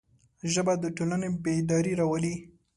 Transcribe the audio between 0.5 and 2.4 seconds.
ژبه د ټولنې بیداري راولي